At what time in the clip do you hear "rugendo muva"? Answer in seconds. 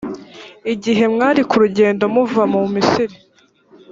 1.63-2.43